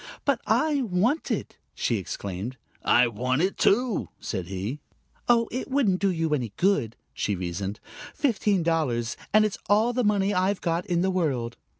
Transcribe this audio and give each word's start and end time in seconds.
"But 0.25 0.41
I 0.47 0.81
want 0.81 1.29
it!" 1.29 1.57
she 1.75 1.97
exclaimed. 1.97 2.57
"I 2.83 3.07
want 3.07 3.43
it, 3.43 3.55
too!" 3.55 4.09
said 4.19 4.47
he. 4.47 4.79
"Oh, 5.29 5.47
it 5.51 5.69
wouldn't 5.69 5.99
do 5.99 6.09
you 6.09 6.33
any 6.33 6.53
good," 6.57 6.95
she 7.13 7.35
reasoned. 7.35 7.79
"Fifteen 8.15 8.63
dollars. 8.63 9.15
And 9.31 9.45
it's 9.45 9.59
all 9.69 9.93
the 9.93 10.03
money 10.03 10.33
I've 10.33 10.59
got 10.61 10.87
in 10.87 11.01
the 11.03 11.11
world!" 11.11 11.55